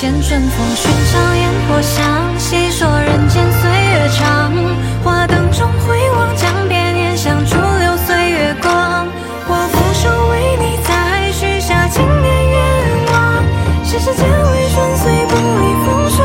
[0.00, 4.52] 见春风寻常烟火香，细说人间岁月长。
[5.02, 9.08] 花灯中回望，江边念想逐流岁月光。
[9.48, 13.42] 我俯首为你再许下千年愿望，
[13.84, 16.16] 世事皆为顺遂，不离风霜。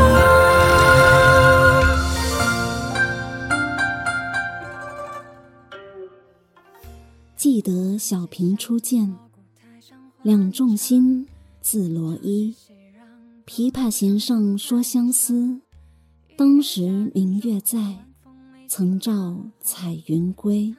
[7.36, 9.16] 记得小平初见，
[10.22, 11.26] 两重心，
[11.60, 12.54] 字罗衣。
[13.46, 15.60] 琵琶弦上说相思，
[16.34, 17.98] 当时明月在，
[18.66, 20.74] 曾照彩云归。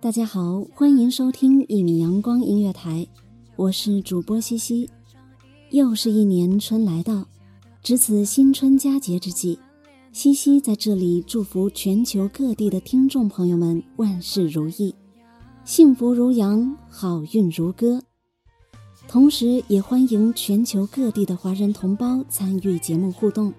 [0.00, 3.06] 大家好，欢迎收听一米阳光音乐台，
[3.54, 4.90] 我是主播西西。
[5.70, 7.24] 又是一年春来到，
[7.84, 9.60] 值此新春佳节之际，
[10.10, 14.92] 西西在这里祝福全球各地的听众朋友们万事如意，
[15.64, 18.02] 幸福如羊，好运如歌。
[19.10, 23.52] 同时，也欢迎全球各地的华人同胞参与节目互动，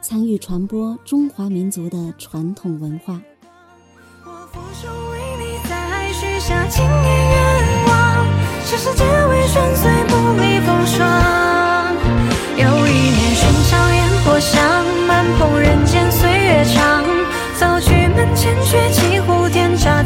[0.00, 3.22] 参与传播中华民族的传统文化。
[4.24, 8.26] 我俯首为你再许下千年愿望，
[8.64, 11.94] 世事皆为顺遂，不离风霜。
[12.56, 17.04] 又一年寻常烟火香，满捧人间岁月长。
[17.56, 20.02] 早去门前，却几壶添茶，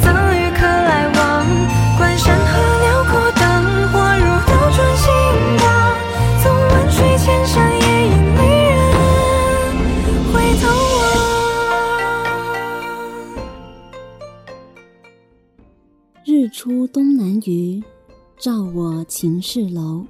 [18.44, 20.04] 照我秦氏楼。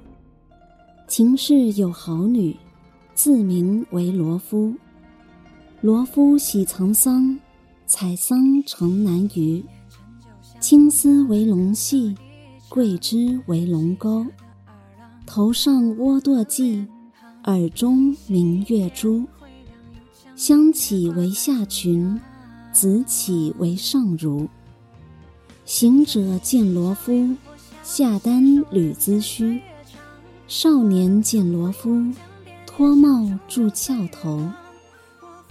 [1.07, 2.53] 秦氏有好女，
[3.13, 4.75] 自名为罗敷。
[5.79, 7.39] 罗敷喜藏桑，
[7.87, 9.63] 采桑城南隅。
[10.59, 12.13] 青丝为龙系，
[12.67, 14.27] 桂枝为龙钩。
[15.25, 16.85] 头上窝堕髻，
[17.45, 19.23] 耳中明月珠。
[20.35, 22.19] 香起为下裙，
[22.73, 24.45] 紫起为上襦。
[25.63, 27.33] 行者见罗敷，
[27.85, 29.61] 下丹履髭须。
[30.47, 32.11] 少年见罗敷，
[32.65, 34.51] 脱帽筑翘头。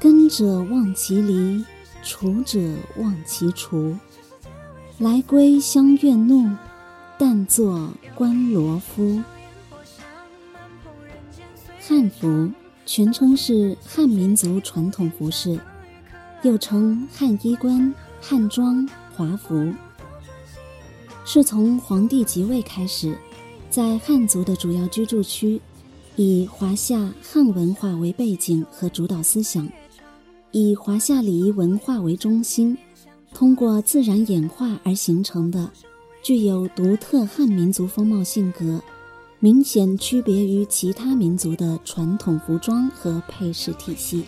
[0.01, 1.65] 耕者忘其犁，
[2.05, 2.59] 锄者
[2.99, 3.97] 忘其锄。
[4.99, 6.51] 来归乡愿怒，
[7.17, 9.23] 但作观罗敷。
[11.81, 12.51] 汉服
[12.85, 15.61] 全称是汉民族传统服饰，
[16.43, 19.73] 又称汉衣冠、汉装、华服，
[21.25, 23.19] 是从皇帝即位开始，
[23.71, 25.61] 在汉族的主要居住区，
[26.17, 29.67] 以华夏汉文化为背景和主导思想，
[30.51, 32.77] 以华夏礼仪文化为中心，
[33.33, 35.71] 通过自然演化而形成的，
[36.23, 38.81] 具有独特汉民族风貌性格。
[39.41, 44.25] 明显区别于其他民族的传统服装和配饰体系，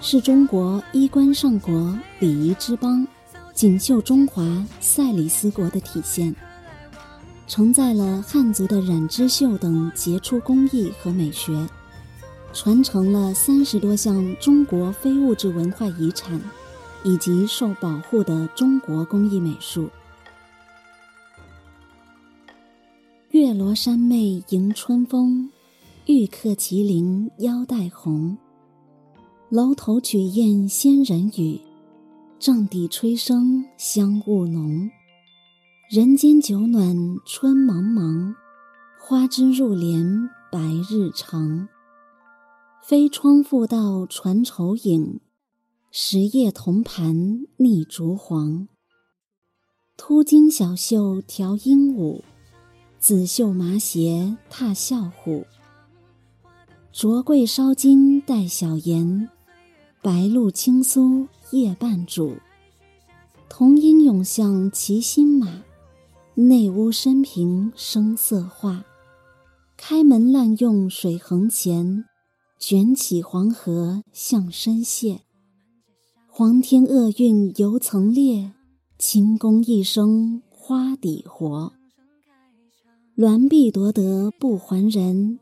[0.00, 3.06] 是中国衣冠上国、礼仪之邦、
[3.56, 4.44] 锦绣中华、
[4.80, 6.36] 赛里斯国的体现，
[7.46, 11.66] 承载了汉族的染织绣等杰出工艺和美学，
[12.52, 16.38] 传承了三十多项中国非物质文化遗产，
[17.02, 19.88] 以及受保护的中国工艺美术。
[23.30, 25.50] 月罗山妹迎春风，
[26.04, 28.36] 玉客麒麟腰带红。
[29.48, 31.58] 楼头曲宴仙人语，
[32.38, 34.90] 帐底吹笙香雾浓。
[35.88, 38.34] 人间酒暖春茫茫，
[39.00, 40.60] 花枝入帘白
[40.90, 41.66] 日长。
[42.82, 45.20] 飞窗复道传愁影，
[45.90, 48.68] 十夜铜盘逆烛黄。
[49.96, 52.20] 秃金小袖调鹦鹉。
[52.98, 55.46] 紫袖麻鞋踏啸虎，
[56.92, 59.28] 卓桂烧金带小颜，
[60.02, 62.36] 白露青酥夜半煮。
[63.48, 65.62] 童音涌向骑新马，
[66.34, 68.84] 内屋深平声色画。
[69.76, 72.04] 开门滥用水横前，
[72.58, 75.18] 卷起黄河向深泻。
[76.26, 78.52] 黄天厄运犹曾裂，
[78.98, 81.72] 秦宫一生花底活。
[83.16, 85.38] 鸾璧夺得不还人，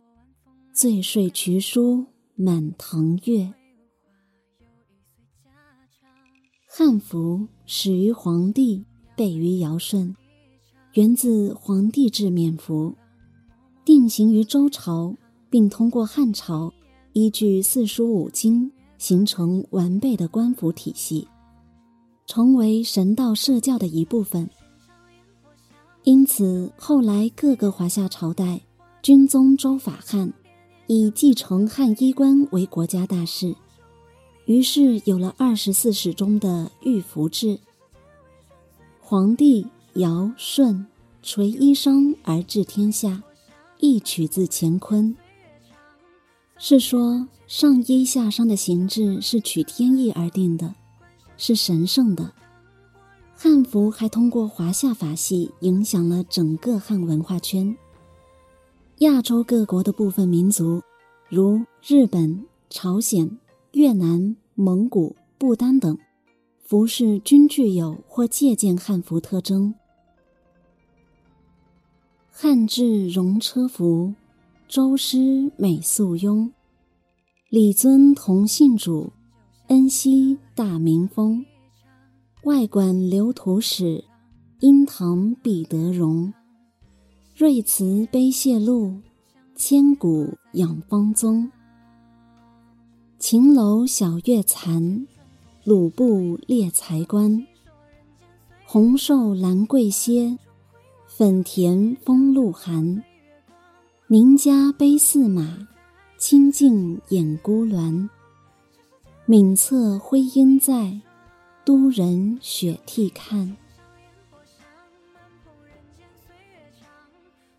[0.72, 3.52] 醉睡渠书满堂月。
[6.76, 8.84] 汉服始于黄帝，
[9.14, 10.12] 备于尧舜，
[10.94, 12.92] 源自黄帝制冕服，
[13.84, 15.14] 定型于周朝，
[15.48, 16.74] 并通过汉朝
[17.12, 21.28] 依据四书五经形成完备的官服体系，
[22.26, 24.50] 成为神道社教的一部分。
[26.02, 28.60] 因此，后来各个华夏朝代
[29.00, 30.32] 均宗周法汉，
[30.88, 33.54] 以继承汉衣冠为国家大事，
[34.46, 37.58] 于是有了二十四史中的御服制。
[39.00, 40.86] 黄帝、尧、舜
[41.22, 43.22] 垂衣裳而治天下，
[43.78, 45.16] 亦取自乾坤。
[46.58, 50.74] 是说上衣下裳的形制是取天意而定的，
[51.36, 52.32] 是神圣的。
[53.36, 57.76] 汉服还通过华夏法系影响了整个汉文化圈。
[58.98, 60.80] 亚洲各国的部分民族，
[61.28, 63.38] 如日本、朝鲜、
[63.74, 65.98] 越南、蒙古、不丹等，
[66.62, 69.74] 服饰均具有或借鉴汉服特征。
[72.30, 74.14] 汉制戎车服，
[74.68, 76.52] 周师美素雍，
[77.48, 79.12] 礼尊同姓主，
[79.66, 81.44] 恩熙大明风。
[82.44, 84.04] 外馆留图史，
[84.60, 86.32] 殷唐必得荣。
[87.34, 89.00] 瑞慈碑谢露，
[89.56, 91.50] 千古养方宗。
[93.26, 95.06] 秦楼晓月残，
[95.64, 97.46] 鲁布列才官。
[98.66, 100.38] 红瘦兰桂歇，
[101.06, 103.02] 粉田风露寒。
[104.08, 105.66] 宁家悲驷马，
[106.18, 108.10] 清净掩孤鸾。
[109.24, 111.00] 闽侧徽应在。
[111.64, 113.56] 都人雪涕看。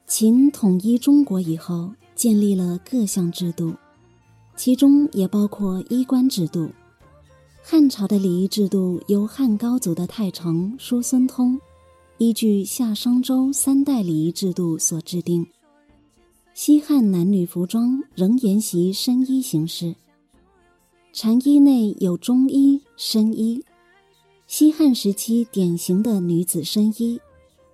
[0.05, 3.73] 秦统一中国以后，建立了各项制度，
[4.55, 6.69] 其中也包括衣冠制度。
[7.61, 11.59] 汉朝的礼仪制度由汉高祖的太常叔孙通
[12.19, 15.45] 依据夏商周三代礼仪制度所制定。
[16.53, 19.93] 西汉男女服装仍沿袭深衣形式，
[21.11, 23.61] 禅衣内有中衣、深衣。
[24.47, 27.19] 西汉时期典型的女子深衣，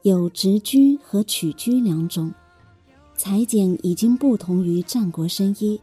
[0.01, 2.33] 有直裾和曲裾两种，
[3.15, 5.79] 裁剪已经不同于战国深衣。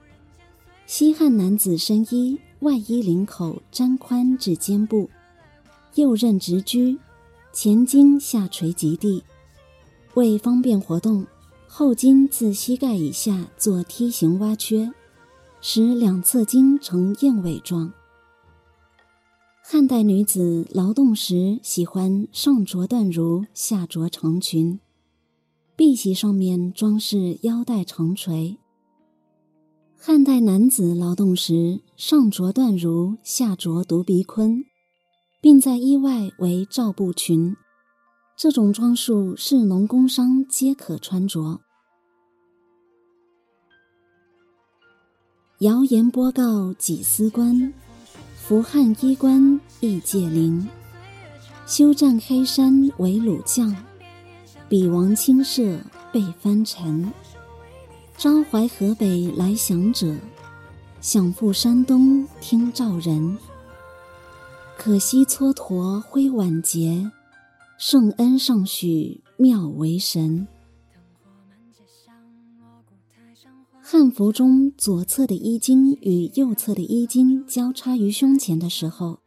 [0.88, 5.10] 西汉男子身衣外衣领口沾宽至肩部，
[5.96, 6.98] 右衽直裾，
[7.52, 9.22] 前襟下垂及地，
[10.14, 11.26] 为方便活动，
[11.66, 14.90] 后襟自膝盖以下做梯形挖缺，
[15.60, 17.92] 使两侧襟呈燕尾状。
[19.62, 24.80] 汉代女子劳动时喜欢上着缎襦，下着长裙，
[25.76, 28.56] 碧玺上面装饰腰带长垂。
[30.00, 34.62] 汉代男子劳动时上着缎襦，下着独鼻鲲，
[35.42, 37.56] 并在衣外为罩布裙。
[38.36, 41.60] 这种装束士农工商皆可穿着。
[45.58, 47.74] 谣言播告几丝官。
[48.36, 50.66] 服汉衣冠亦界灵，
[51.66, 53.76] 休战黑山为鲁将，
[54.68, 55.78] 比王亲射
[56.12, 57.12] 被藩臣。
[58.18, 60.12] 招怀河北来降者，
[61.00, 63.38] 想赴山东听召人。
[64.76, 67.08] 可惜蹉跎挥晚节，
[67.78, 70.48] 圣恩尚许妙为神。
[73.80, 79.20] 汉服中左侧的衣襟与右侧的衣襟交叉于胸前的时候，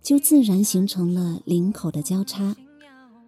[0.00, 2.56] 就自然形成了领口的交叉，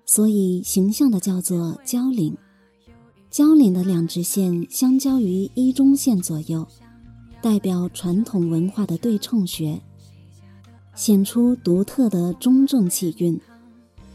[0.06, 2.34] 所以形象的叫做交领。
[3.32, 6.68] 交领的两直线相交于一中线左右，
[7.40, 9.80] 代表传统文化的对称学，
[10.94, 13.40] 显出独特的中正气韵，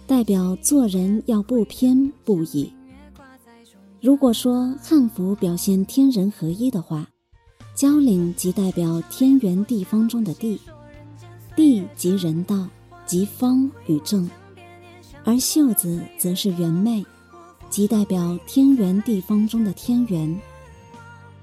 [0.05, 2.71] 代表做人要不偏不倚。
[3.99, 7.09] 如果说汉服表现天人合一的话，
[7.73, 10.61] 交领即代表天圆地方中的地，
[11.55, 12.67] 地即人道，
[13.07, 14.29] 即方与正；
[15.23, 17.03] 而袖子则是圆妹，
[17.69, 20.39] 即代表天圆地方中的天圆。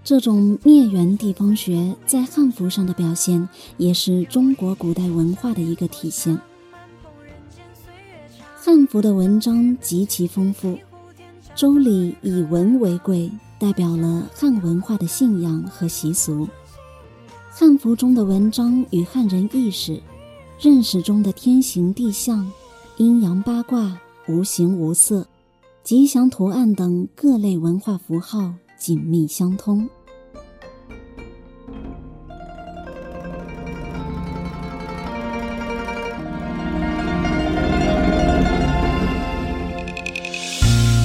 [0.02, 6.38] 这种灭圆地方学在汉服上的表现，也是中国古代文化的一个体现。
[8.54, 10.78] 汉服的文章极其丰富。
[11.54, 16.48] 周礼以文为贵，代表了汉文化的信仰和习俗。
[17.48, 20.02] 汉服中的文章与汉人意识、
[20.58, 22.50] 认识中的天行地象、
[22.96, 25.24] 阴阳八卦无形无色，
[25.84, 29.86] 吉祥图案等各类文化符号紧密相通。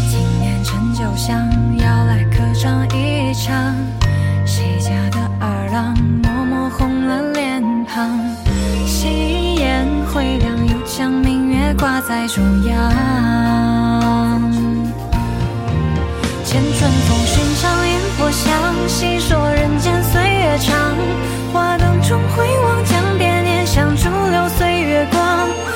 [0.10, 1.46] 今年陈九香
[1.78, 3.76] 要来客唱一场，
[4.46, 5.94] 谁家的二郎
[6.24, 8.18] 默默红了脸庞，
[8.88, 13.09] 喜宴会亮，又将明月挂在中央。
[18.32, 20.96] 常烟火香，细说人间岁月长，
[21.52, 25.69] 花灯中回望，江边念想，逐流岁月光。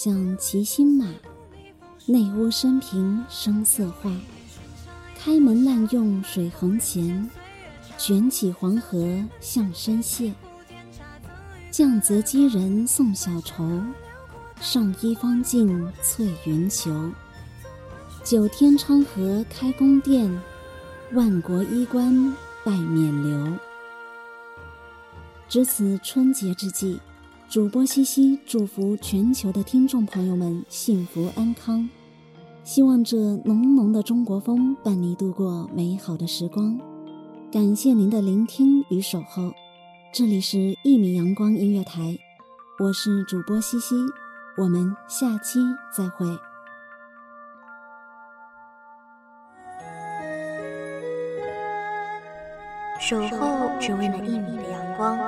[0.00, 1.06] 像骑心马，
[2.06, 4.12] 内屋深平声色画。
[5.18, 7.28] 开门滥用水横前，
[7.96, 10.32] 卷起黄河向深泻。
[11.72, 13.82] 降泽击人送小愁，
[14.60, 17.12] 上衣方尽翠云裘。
[18.22, 20.30] 九天昌河开宫殿，
[21.12, 23.58] 万国衣冠拜冕旒。
[25.48, 27.00] 值此春节之际，
[27.48, 31.88] 主播西西祝福全球的听众朋友们幸福安康，
[32.62, 36.78] 希望这浓浓的中国风伴你度过美好的时光。
[37.50, 39.50] 感谢您的聆听与守候，
[40.12, 42.02] 这里是《一米阳光音乐台》，
[42.84, 43.96] 我是主播西西，
[44.58, 45.58] 我们下期
[45.90, 46.26] 再会。
[53.00, 55.18] 守候只为那一米的阳光，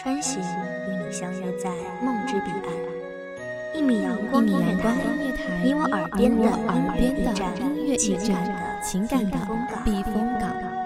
[0.00, 1.68] 穿行与你相约在
[2.00, 3.74] 梦之彼岸。
[3.74, 10.77] 一米阳光音乐台，你我耳边的耳边的音乐驿站，情感的，情感的避风港。